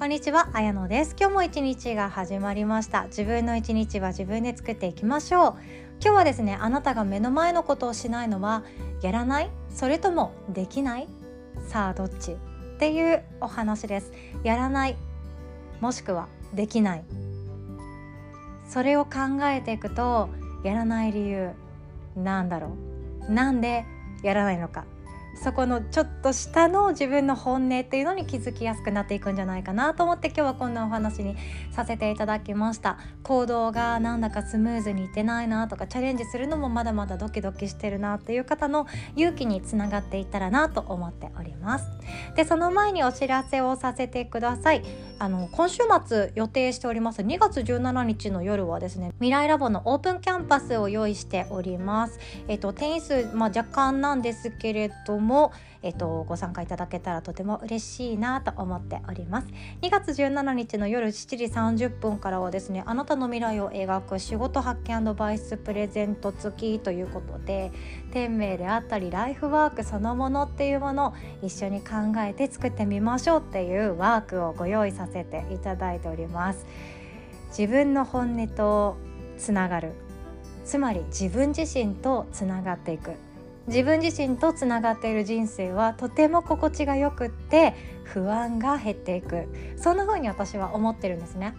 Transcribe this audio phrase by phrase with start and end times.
[0.00, 1.14] こんにちは、あやのです。
[1.20, 3.04] 今日も一日が始まりました。
[3.08, 5.54] 自分の一日は自分で作っていきましょう。
[6.02, 8.64] 今日はですねあなたが目の前のことをしないのは
[9.02, 9.50] やらない？
[9.68, 11.08] それともできない？
[11.68, 12.32] さあどっち？
[12.32, 12.36] っ
[12.78, 14.10] ていうお話です。
[14.42, 14.96] やらない？
[15.82, 17.04] もしくはできない？
[18.70, 19.10] それを考
[19.42, 20.30] えていくと
[20.64, 21.50] やらない理由
[22.16, 22.74] なんだろ
[23.28, 23.30] う？
[23.30, 23.84] なんで
[24.22, 24.86] やらないのか？
[25.42, 31.36] そこのちょっと下の自分の本音っていうのに気づきやすくなっていくんじゃないかなと思って今日はこんなお話に
[31.70, 32.98] させていただきました。
[33.22, 41.86] 行動がなんだかスムーズにいってないなとかチャレンジするのもまだまだドキドキしてるなっていう方の勇気につながっていったらなと思っております。
[42.36, 44.82] でその前にお知らせをさせてください。
[45.18, 47.22] あの今週末予定しております。
[47.22, 52.18] 2月17日の夜はですね未来ラボのオープンキャンパスを用意しております。
[52.48, 55.52] えっと定員数まあ、若干なんですけれども
[55.82, 59.48] えっと、ご参加いただけたらとても嬉しいなと思っております。
[59.80, 61.44] 2月17日の夜7時
[61.86, 67.72] 30分からはですねあなたの未来を描く仕事発見バイスプレゼント付きということで
[68.12, 76.66] 天命であったりライフワークそのものっていうものを一緒に考えて作ってみましょうっていうワークをご用意させていただいております。
[77.48, 78.96] 自分の本音と
[79.38, 79.92] つながる。
[80.64, 83.12] つまり自分自身とつながっていく。
[83.70, 89.46] 自分自身とつながっている人生はとても心地がよくって不安が減っていく
[89.76, 91.54] そんな風に私は思ってるんですね。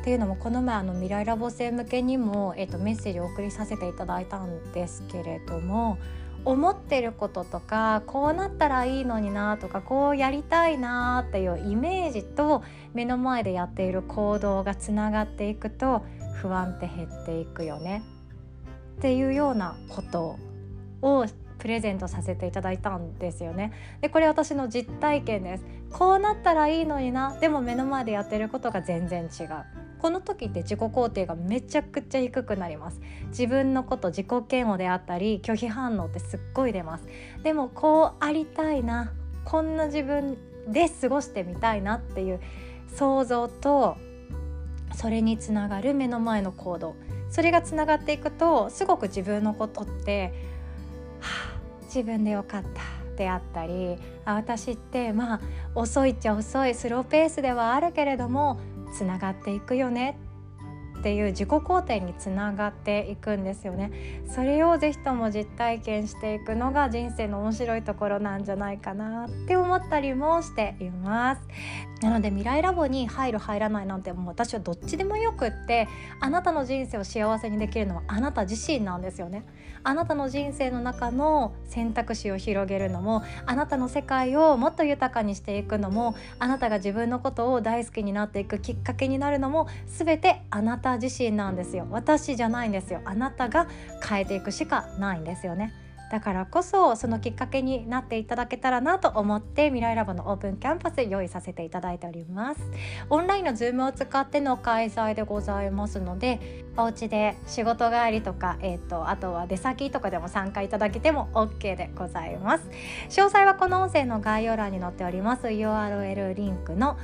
[0.00, 5.98] っていうのもこの前あの未来ラボ生向けにも、えっと、メッセージを送りさせていただいたんですけれども
[6.46, 12.64] 思ってることとかこうなったらいいのになとかこうやりたいなっていうイメージと
[12.94, 16.02] 目の前でやっている行動がつながっていくと
[16.40, 18.02] 不安って減っていくよね
[18.96, 20.38] っていうようなこと
[21.02, 21.26] を
[21.60, 23.72] プレゼントさせていただいたんですよね。
[24.00, 25.64] でこれ私の実体験です。
[25.92, 27.36] こうなったらいいのにな。
[27.40, 29.48] でも目の前でやってることが全然違う。
[30.00, 33.00] この時って自己肯定がめちゃくちゃ低くなります。
[33.28, 37.04] 自分のこと自己嫌悪であったり拒否反応ってすっごい出ます。
[37.42, 39.12] でもこうありたいな。
[39.44, 42.40] こんな自分で過ごしてみたいなっていう
[42.94, 43.96] 想像と
[44.94, 46.96] それにつながる目の前の行動。
[47.30, 50.49] それがつながっていくとすごく自分のことって
[51.94, 55.40] 自分でよかったであったりあ私ってまあ
[55.74, 58.58] 遅いっちゃ遅いスローペースではあるけれども
[58.96, 60.16] つながっていくよね
[61.00, 63.90] っていう自己肯定につながっていくんですよね。
[64.28, 71.42] それをぜひとも実体験していくのが人生の面白いところなんじゃないかなって思ったりもしています。
[72.02, 75.88] なので未来ラボに入る入らないなんてもう私はどっちでもよくって
[76.20, 79.44] あなたの人生を幸せにできるのはあなた自身なんですよね。
[79.82, 91.86] あなたの人生の中の選択肢を広げるのもあなたの世界をもっと豊かにしていくのもあなたが自分のことを大好きになっていくきっかけになるのも全てあなた自身なんですよ。
[91.90, 93.00] 私じゃないんですよ。
[93.04, 93.66] あなたが
[94.08, 95.74] 変えていくしかないんですよね。
[96.10, 102.60] だからこそそのきっかけになっていただけたらなと思って未来ラボのオープンキャンパス用意させていただいております。
[103.08, 112.68] オンラインのズームを使っての開催でございますのでお家で仕事帰りとか、えーと、あとは出先とかでも参加いただけても OK でございます。
[113.08, 115.46] 詳細はこの音声の概要欄に載っております。
[115.46, 116.98] URL リンクの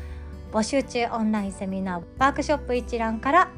[0.52, 3.50] 募集中オンラインセミナーワークショップ一覧から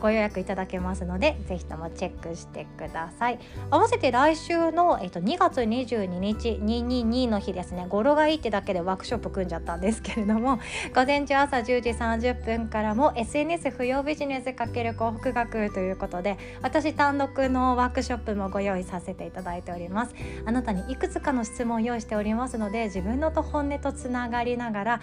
[0.00, 3.38] ご予約いただけますのでぜひともチェックしてください。
[3.70, 10.58] 合わせて来週の、えっと、2月22日222の日ですね語呂がいいってだけでワークショップ組んじゃったんですけれども
[10.94, 20.14] 午前中朝10時30分からも SNS 不要ビジネス×広告学ということで私単独のワークショップもご用意させていただいております。
[20.44, 25.00] あなたにいくつかの質問を用意しておりますので自分のと本音とつながりながら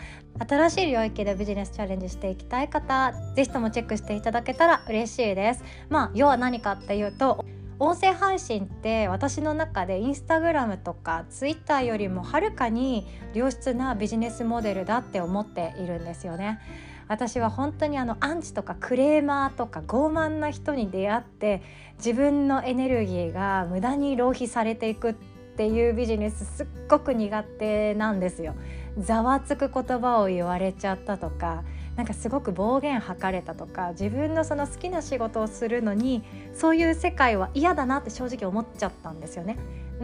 [0.48, 7.44] 新しい領域でビジネスチャレンジしていきたい方ぜひともチェックしていただけたら嬉しいですまあ要は何かっていうと
[7.78, 16.60] 音声配信って私の中でインスタグラムとかツイッターよりもはるかに良質なビジネスモデルだって思っているんですよね。
[17.08, 21.62] 私は本当にあのアンチとかクレーマーとか傲慢な人に出会って
[21.98, 25.14] 自分のエネルギーが無駄に浪費されていくっ
[25.58, 28.56] ていうビジネスすっごく苦手なんですよ。
[28.98, 31.64] ざわつく言葉を言われちゃったとか
[31.96, 39.58] なんかすごく暴言吐かれたとか自分のその好きな仕事をするのにそういう世界は嫌だなって正直思っちゃったんですよね。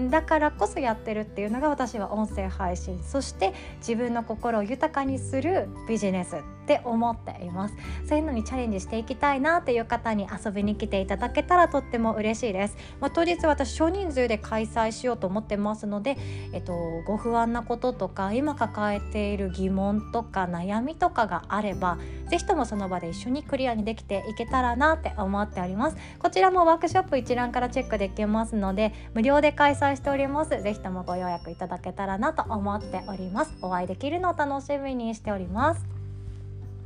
[0.10, 7.76] だからこそやってるっていうのが私は音声配信そして自分の心を豊かにするビジネスって思っています。
[8.08, 16.18] そういうのにチャレンジしていきたいなっていう方に遊びに来ていただけたらとっても嬉しいです、まあ、当日私少人数で開催しようと思ってますので、
[16.54, 16.74] えっと、
[17.06, 21.98] ご不安なこととか今抱えている疑問とか悩みとかがあれば
[22.30, 25.98] 是非ともその場で一緒にクリアにできていけたらなって思っております。
[26.20, 30.62] こちらもワークショップ一覧からチェックできますので無料で開催しております。
[30.62, 33.54] 是非ともご予約いただけたらなと思っております。
[33.62, 36.01] お会いできるのを楽しみにしております。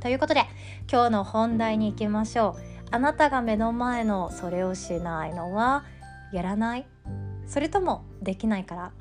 [0.06, 0.44] ということで
[0.88, 2.62] 今日の本題に行きましょう。
[2.92, 5.84] あなたが目の前のそれをしないのは
[6.32, 6.86] やらない？
[7.48, 8.84] それともできないから？
[8.86, 8.92] っ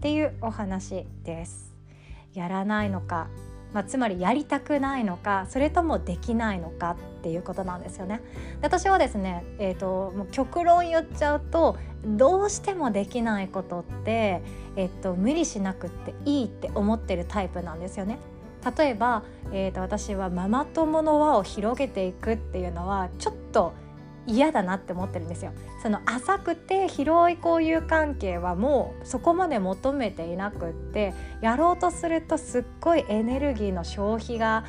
[0.00, 1.74] ていうお話です。
[2.32, 3.28] やらないのか、
[3.74, 5.44] まあ、つまりやりたくないのか？
[5.50, 6.92] それともできないのか？
[6.92, 8.22] っていうことなんですよね。
[8.62, 11.76] で私はですね、えーと、もう極論言っちゃうと
[12.06, 14.40] どうしてもできないことって、
[14.76, 18.18] えーと無理しなくっていいって思ってるタイプなんですよね。
[18.76, 19.22] 例えば、
[19.52, 23.74] えーと、私はママ友の輪を広げていくっていうのはちょっと
[24.26, 25.52] 嫌だなって思ってるんですよ。
[25.82, 31.12] その浅くて広い交友関係はもうそこまで求めていなくって
[31.42, 34.64] やろうとするとすっごいエネルギーの消費が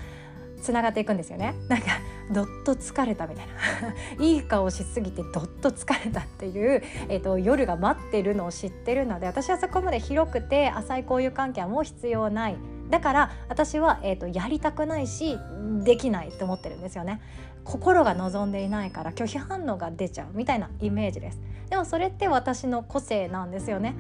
[0.62, 1.54] つながっていくんですよね。
[1.70, 1.88] なんか
[2.32, 3.54] どっと疲れたみたいな
[4.26, 12.58] いい顔しすぎてどっと疲れたっていう、えーと、夜が待ってるのを知ってるので私はそこまで広くて浅い交友関係はもう必要ない
[12.90, 15.38] だから私は、えーと、やりたくないし
[15.84, 17.22] できないと思ってるんですよね。
[17.64, 21.40] 心が望んでいないから拒否反応が出ちゃうみたいなイメージです。
[21.70, 23.96] でもそれって私の個性なんですよね。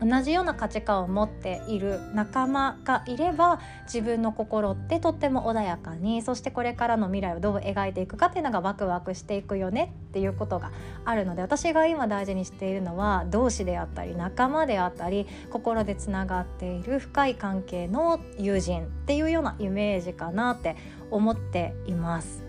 [0.00, 10.70] 同じような価値観を持っている仲間がいれば自分の心ってとっても穏やかにそしてこれからの未来をどう描いていくかっていうのがワクワクしていくよねっていうことが
[11.04, 20.76] あるので私が今大事にしているのは同志であったり仲間であったり心でつながっている深い関係の友人っていうようなイメージかなって
[21.10, 22.48] 思っています。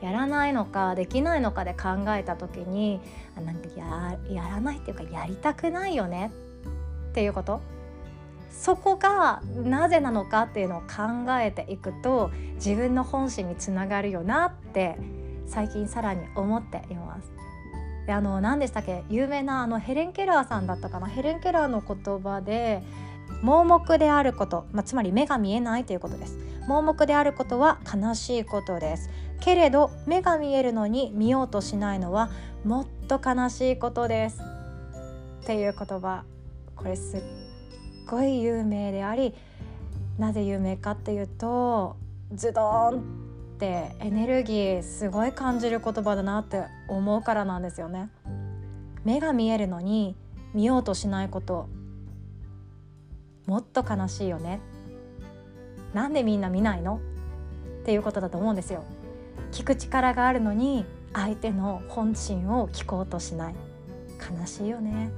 [0.00, 3.00] やらないのかできないのかで考えた時に
[3.34, 6.30] なんかややらないっていうかやりたくないよね
[7.18, 7.60] っていうこと？
[8.52, 14.96] そこがなぜなのかっていうのを考えていくと自分の本心につながるよなって
[15.46, 17.32] 最近さらに思っています。
[18.06, 19.02] であの何でしたっけ？
[19.10, 21.08] 有名なあのヘレン・ケラーさんだったかな？
[21.08, 22.84] ヘレン・ケラーの言葉で
[23.42, 26.38] 盲目であること、まあ、つまり目が見えないということです。
[26.68, 29.10] 盲目であることは悲しいことです。
[29.40, 32.30] けれど目が見えるのに見ようとしないのは
[32.64, 34.40] もっと悲しいことです。
[35.42, 36.22] っていう言葉。
[36.78, 37.20] これすっ
[38.06, 39.34] ごい有名であり
[40.16, 41.96] なぜ有名かっていうと
[42.32, 43.02] ズドーンっ
[43.58, 48.10] てエネルギーすごい感じる言葉だなって思うからなんですよね。
[49.04, 50.16] 目が見えるのに
[50.54, 51.68] 見ようとしないこと
[53.46, 54.60] もっと悲しいよね。
[55.94, 57.00] なんでみんな見ないの？
[57.82, 58.84] っていうことだと思うんですよ。
[59.50, 63.54] 聞く力があるのに相手の本心を聞こうとしない
[64.40, 65.10] 悲しいよね。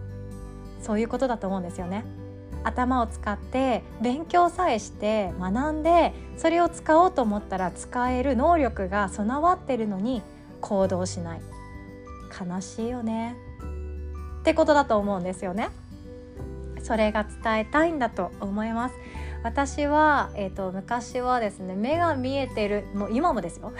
[0.81, 2.05] そういうことだと思うんですよね。
[2.62, 10.23] 頭を使って勉強さえして学んでそれを使おうと思ったら使える能力が備わってるのに
[10.61, 11.41] 行動しない
[12.38, 13.35] 悲しいよね
[14.41, 15.71] ってことだと思うんですよね。
[16.83, 18.94] それが伝えたいんだと思います。
[19.43, 23.73] 私は、えーと、昔はですね目が見えてるもう今もですよ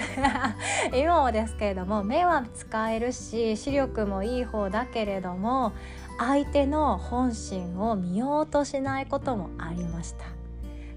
[0.97, 5.73] 今もですけれども目は使えるし視力もいい方だけれども
[6.23, 10.27] 相手の本心を見ようとしないこともありました。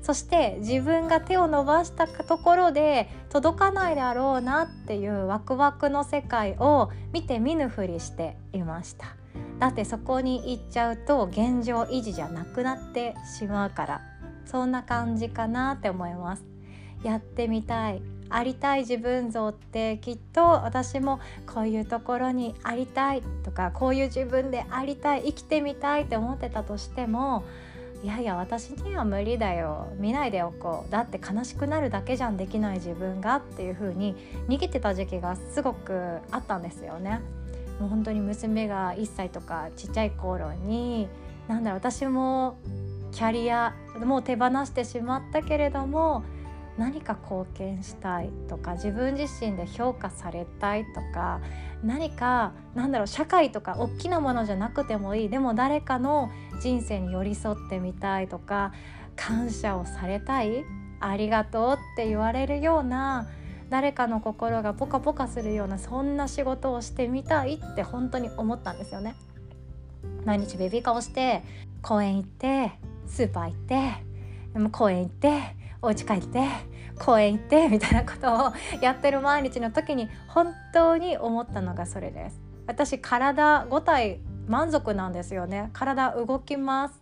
[0.02, 9.16] そして自分が手を伸ばしたところで届かないだろうなっていうワクワクの世界を見て見ぬふりしていました。
[9.60, 14.02] だってそこに行っちゃうと現状維持じゃなくなってしまうから。
[14.46, 16.44] そんな感じかなって思います。
[17.02, 18.02] やってみたい。
[18.34, 27.44] ありたい自分像ってきっと私もこういうところにありたいとかこういう自分でありたい生きてみたいって思ってたとしても
[28.04, 34.16] いやいや私には無理だよ見ないでおこうだって悲しくなるだけじゃんできない自分がっていう風に
[34.50, 37.22] 逃げてた時期がすごくあったんですよね。
[37.80, 41.08] もう本当に娘が1歳とかちっちゃい頃に
[41.48, 42.58] なんだろう私も
[43.12, 43.74] キャリア
[44.04, 46.24] もう手放してしまったけれども
[46.78, 51.40] 何か貢献したいとか自分自身で評価されたいとか
[51.84, 58.74] 何かなんだろう社会とか大きなものじゃなくてもいいでも誰かの人生に寄り添ってみたいとか
[59.16, 60.66] 感謝をされたい
[61.00, 63.28] ありがとうって言われるような
[63.70, 69.16] 誰かの心がポカポカするようなそんな仕事をしてみたいって本当に思ったんですよね。
[70.26, 71.44] 毎日ベビーカーをして
[71.82, 72.72] 公園行って
[73.08, 73.92] スーパー行って
[74.72, 76.48] 公園行ってお家帰って
[76.98, 82.42] 公園行って みたいなことをやってる毎日の時に本当に思ったのがそれです。
[82.66, 85.70] 私体5体満足なんですよね。
[85.74, 87.02] 体動きます。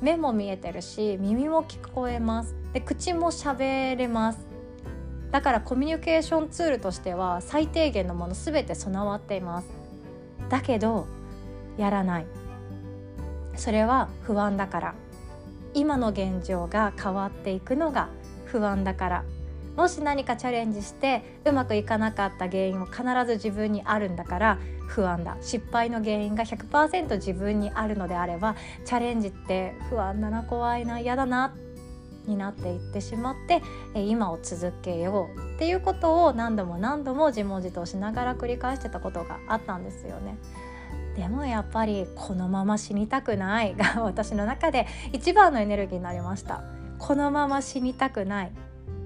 [0.00, 2.56] 目も見えてるし耳も聞こえます。
[2.72, 4.46] で口も喋れます。
[5.30, 9.68] だからコミュニケーションツールとしては最低限のもの全て備わっています。
[10.48, 11.06] だけど
[11.76, 12.26] やらない。
[13.56, 14.94] それは不安だから。
[15.74, 18.08] 今の現状が変わっていくのが
[18.46, 19.24] 不安だから
[19.76, 24.58] もし何かチャレンジしてうまくいかなかった原因も必ず自分にあるんだから
[24.88, 31.54] 不安だ失敗の原因が100%自分にあるのであればチャレンジって不安だな怖いな嫌だな
[32.26, 33.62] になっていってしまって
[33.94, 40.36] 今を続けようっていうことを何度も何度も自問自答しながら繰り返してたことがあったんですよね。
[41.18, 46.62] でもやっぱりこのまま死にたくない が私の中で一番のエネルギーになりました。
[46.98, 48.50] このまま死にたくないっ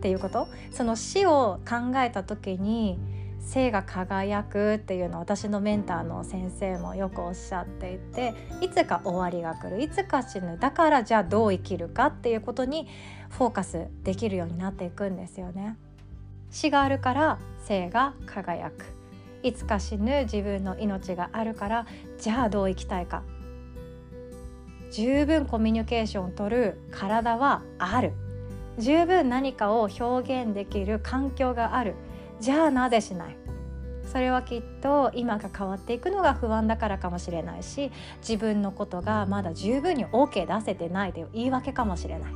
[0.00, 0.47] ていうこと？
[0.71, 2.99] その死を考えた時に
[3.40, 10.59] 生が輝くっていうのを私のメンターの先生もよくおっしゃっていていつか終わりが来るいつか死ぬ。
[10.59, 12.88] だからじゃあどう生きるかっていうことに
[13.31, 15.76] フォーカスできるようになっていくんですよね。
[16.50, 19.01] 死があるから生が輝く。
[19.42, 21.87] いつか死ぬ自分の命があるから
[22.18, 23.22] じゃあどう生きたいか。
[24.92, 28.12] 十分コミュニケーションをとる体はある。
[28.78, 31.94] 十分何かを表現できる環境がある。
[32.40, 33.37] じゃあなぜしない。
[34.04, 42.32] それはきっと今が変わっていくのが不安だからかもしれないし自分のことがまだ十分に OK 出せてないという言い訳かもしれない。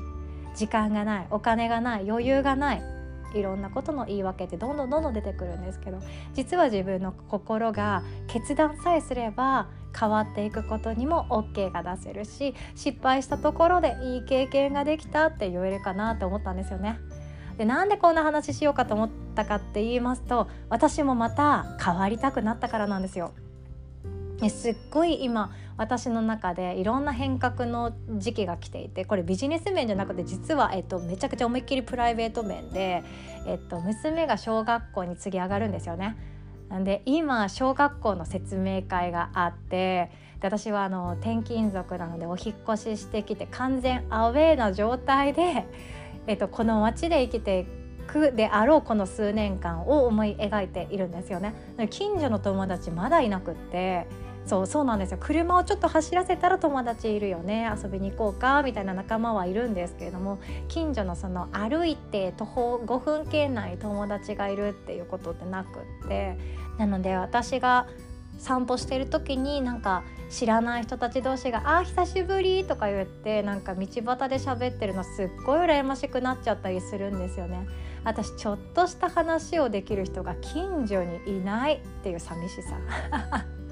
[0.55, 2.96] 時間がないお金がない余裕がない。
[3.37, 5.99] いろんなことの言い訳ってどんどんどんどん出てくるんですけど
[6.35, 16.99] 実は自分の心が決断さえすれば変わっていくことにも OK が出せるし失敗したところでいい経験ができたって言えるかなと思ったんですよね。
[17.57, 23.33] でなんでこんな話しようかと思ったかって言いますと私もまた変わりたくなったからなんですよ。
[24.51, 33.03] すっごい今私の中でいろんな変革の時期が来ていてこれビジネス面じゃなくて実は、えっと、めちゃくちゃ思いっきりプライベート面で、
[33.47, 36.17] えっと、娘が小学校に次上がるんですよね。
[36.69, 45.65] なんで今小学校の説明会があってで私はあの転勤族なのでお引越ししてきて完全アウェーな状態で、
[46.27, 47.67] えっと、この町で生きてい
[48.07, 51.55] くであろうこの数年間を思い描いているんですよね。
[51.91, 54.07] 近所の友達まだいなくって
[54.47, 55.19] そうそうなんですよ。
[55.21, 57.69] 車をちょっと走らせたら友達いるよね。
[57.83, 60.39] 遊びに行こうかみたいな仲間はいるんですけれども
[60.69, 66.39] 近所のその歩いて徒歩5分圏内友達がいるっていうことってなくって
[66.79, 67.89] なので私が
[68.39, 74.05] 散歩してる時になんか知らない人たち同士が「あ久しぶり」とか言ってなんか道端で
[74.37, 77.67] 喋ってるのすっごい羨ましくなっちゃったりするんですよね。
[78.05, 82.77] 私ちょっとした話をできる人が近所にいないっていう寂しさ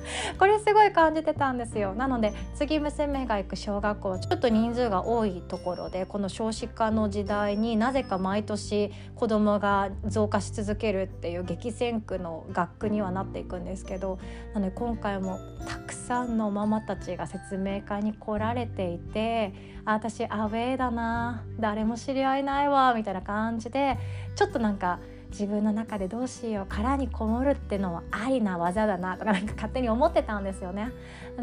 [0.39, 1.95] これすごい感じてたんですよ。
[1.95, 14.19] なので次娘が行く小学校はちょっと人数が多いところでこの少子化の時代になぜか毎年子どもが増加し続けるっていう激戦区の学区にはなっていくんですけど
[14.55, 19.53] なので今回もたくさんのママたちが説明会に来られていて
[19.85, 23.99] あ私アウェーだな誰も知り合いないわみたいな感じで
[24.35, 25.01] ちょっとなんか
[25.35, 30.93] 自分の中でどうしよう殻にこもるってのはありな技だなとかなんか勝手に思ってたんですよね。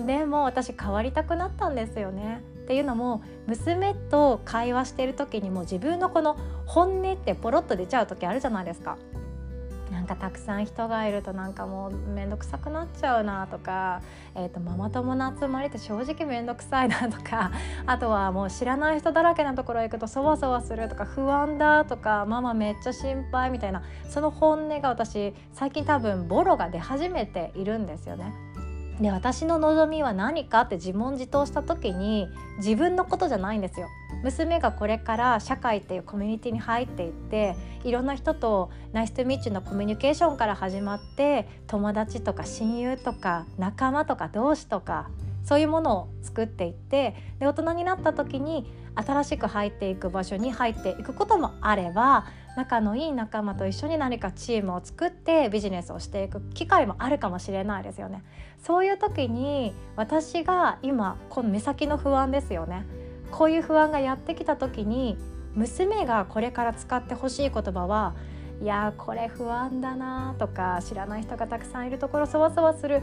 [0.07, 2.41] でも私変わりたくなったんですよね。
[2.61, 8.97] っていうのも娘と会話してる時にも自分のこの本音ってポロッと出ちゃう時あるじゃないですか。
[9.91, 14.01] なんかたくさん人がいるとなんかもう面倒くさくなっちゃうなとか、
[14.35, 17.51] えーと、ママ友の集まりって正直面倒くさいなとか
[17.85, 28.50] あとはもう知らない人だらけなところへ行くとそわそわするとか不安だとかママめっちゃ心配みたいなその本音が私最近多分ボロが出始めているんですよね。
[29.01, 33.89] で私の望みは何かって自問自答した時に自分のことじゃないんですよ。
[34.23, 45.09] 娘がこれから社会っていうコミュニティに入っていっていろんな人とナイストミッチのコミュニケーションから始まって友達とか親友とか仲間とか同士とか
[45.43, 58.23] そういうものを作っていってで大人になった時に新しく入っていく場所に入っていくこともあれば仲のいい仲間と一緒に何かチームを作ってビジネスをしていく機会もあるかもしれないですよね。
[58.61, 62.85] そういう時に私が今この目先の不安ですよね。
[63.31, 65.17] こういう不安がやってきた時に
[65.55, 68.13] 娘がこれから使ってほしい言葉は
[68.61, 73.01] いやこれ不安だなとか知らない人がたくさんいるところそわそわする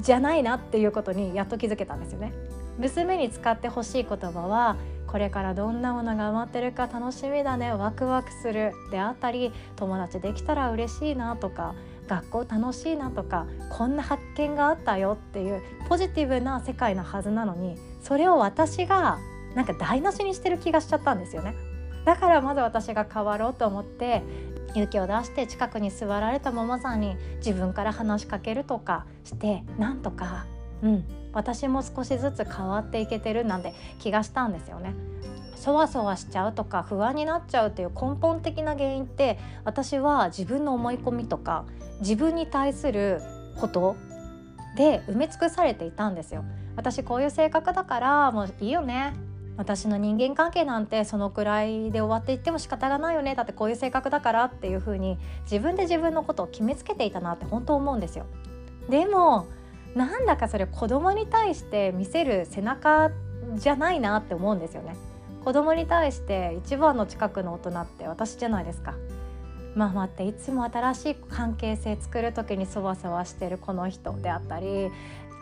[0.00, 2.32] じゃないなっていうことにやっと気づけたんですよね。
[2.78, 4.76] 娘に使ってほしい言葉は
[5.12, 7.70] これからどんなものが待ってるか楽しみだね。
[7.70, 8.72] ワクワクする。
[8.90, 11.74] であったり友達できたら嬉しいなとか
[12.08, 19.18] 学校楽しいなとかこんな発見があったよっていうポジティブな世界のはずなのにそれを私が
[19.54, 21.54] なんか台無しにしてる気がしちゃったんですよね。
[22.06, 24.22] だからまず私が変わろうと思って
[24.70, 30.46] 勇気を出して近くに座られたママさんに自分から話しかけるとかしてなんとか
[30.82, 34.94] うん私も少しずつ変わっていけてるなんて気がしたんですよね。
[35.56, 41.64] そわそわしちゃうとか不安になっちゃうっていう根本的な原因って私は自分の思い込みとか
[42.00, 43.22] 自分に対する
[43.60, 43.94] こと
[44.76, 46.44] で埋め尽くされていたんですよ。
[46.74, 49.14] 私こういう性格だからもういいよね
[49.56, 58.26] 私の人間関係なんてそのくらいで終わっていっても仕方がないよねだってこういう性格だからっていう風に自分で自分のことを決めつけていたなって本当思うんですよ。
[58.88, 59.46] でも
[59.94, 63.10] なんだかそれ子供に対して見せる背中
[63.54, 64.96] じゃないなって思うんですよね。
[65.44, 68.94] 子供に対して一番の近くの大人って私じゃないですか。
[69.74, 74.90] ママっていつも新しい関係性作る時にそわそわしてるこの人であったり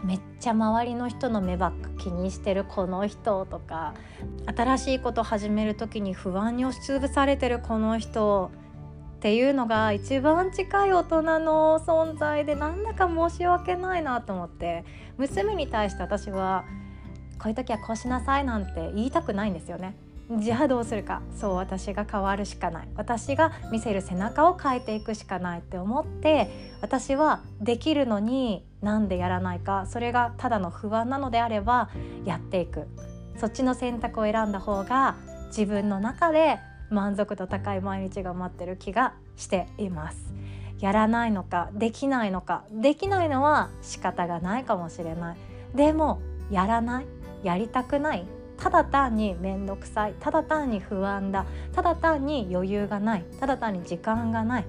[0.04, 3.94] めっちゃ周りの人の目ばっか気にしてるこの人とか
[4.54, 8.50] 新しいこと始める時に不安に押しつぶされてるこの人
[9.20, 14.82] っていうのが一番近い大人の存在でなんだか申し訳ないなと思って
[15.18, 16.64] 娘に対して私は
[17.38, 19.94] こういう時はこうしなさいなんて言いたくないんですよね。
[20.38, 21.20] じゃあどうするか。
[21.38, 22.88] そう私が変わるしかない。
[22.96, 26.48] 私が見せる背中を変えていくしかないって思って
[26.80, 29.84] 私はできるのになんでやらないか。
[29.86, 31.90] それがただの不安なのであれば
[32.24, 32.86] やっていく。
[33.36, 35.16] そっちの選択を選んだ方が
[35.48, 36.58] 自分の中で
[36.90, 40.34] 満足度高い毎日が待ってる気がしています。
[40.78, 45.36] やらないのかできないのかできないのは仕方がないかもしれない。
[45.74, 46.20] でも
[46.50, 47.06] やらない
[47.42, 48.26] やりたくない
[48.58, 54.64] ただ単に面倒くさいただ単に不安だただ単に余裕がないただ単に時間がない。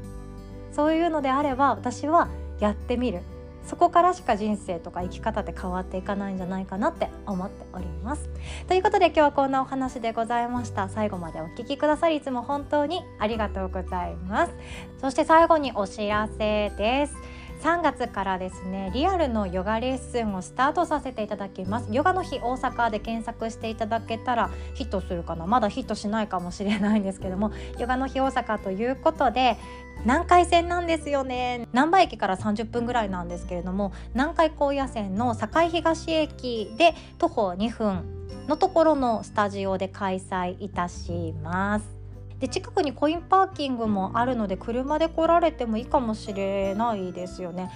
[0.72, 3.22] そういうのであれば私はやってみる。
[3.66, 8.30] そこからしか人生とか生き方って変わっていかないんじゃないかなって思っております。
[8.68, 10.90] ということで今日はこんなお話でございました。
[10.90, 14.54] 最後までお聞きくださりいつも本当にありがとうございます。
[15.00, 17.16] そして最後にお知らせです。
[17.62, 21.88] 3月からですねリアルのヨガレッスンをスタートさせていただきます。
[21.92, 25.46] ヨガの日大阪で検索していただけたらヒットするかな。
[25.46, 29.58] まだヒットしないかもしれないんですけどもヨガの日大阪ということで
[30.04, 31.68] 南海線なんですよね。
[31.72, 42.01] 難波駅から30分ぐらいなんですけれども南海高野線の境東駅で徒歩2分のところのスタジオで開催いたします。
[42.42, 47.72] で近くにコインパーキングもあるので車で来られてもいいかもしれないですよね。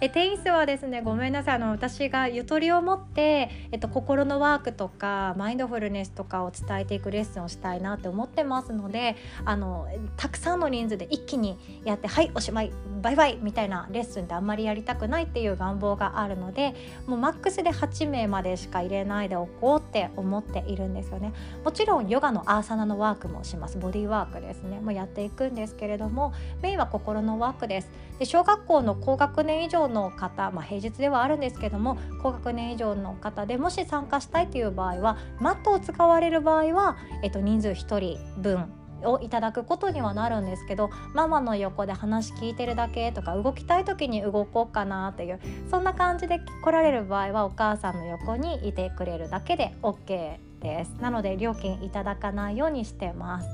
[0.00, 16.74] えテニスはですねごめんなさいあの私がゆとりを持って、えっと、心のワークとかマインドフルネスとかを伝えていくレッスンをしたいなって思ってますのであのたくさんの人数で一気にやってはいおしまいバイバイみたいなレッスンってあんまりやりたくないっていう願望があるので
[17.06, 21.32] もうマックスで8名までしか入れないでおこうって思っているんですよね。
[21.64, 24.80] もちろんヨガのアーサナのワークもしますボディワークですね。
[24.80, 27.90] もうやっていくんですけれどもメインは心のワークです。
[28.18, 38.72] で小学校の高学年以上の方、まあ、平日ではあるんですけども高学年以上の方でもし参加したいという場合はマットを使われる場合は、えっと、人数1人分
[39.04, 53.48] をいただくことにはなるんですけどママの横で話聞いてるだけとか動きたい時に動こうかなっていうそんな感じで来られる場合はお母さんの横にいてくれるだけで OK ですなので料金いただかないようにしてます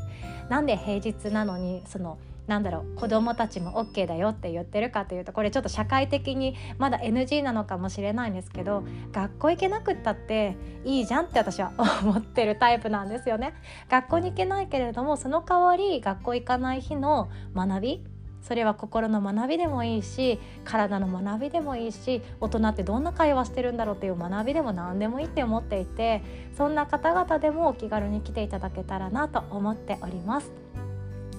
[0.48, 13.54] なんで平日なのにそのなんだろう子どもたちも OK だよって言ってるかというとこれちょっと社会的にまだ NG なのかもしれないんですけど学校行けなくったっていいじゃんって私は 思ってるタイプなんですよね。
[13.88, 18.04] 学校に行けないけれどもその代わり学校行かない日の学び
[18.42, 26.22] それは心の学びでもいいし体の学びでもいいし大人ってどんな会話してるんだろうっていう学びでも何でもいいって思っていて
[26.56, 30.52] そんな方々でもお気軽に来ていただけたらなと思っております。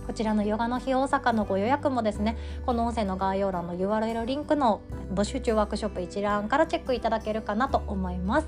[0.05, 4.81] こちらのヨガの日大阪のご予約もですねこの音声の概要欄の URL リンクの
[5.13, 8.47] 募集中ワークショップ一覧からチェックいただけるかなと思います。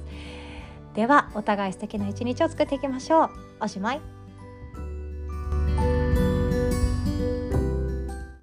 [0.93, 3.29] ではお互い素敵な一日を作っていきましょう。
[3.61, 4.14] おしまい。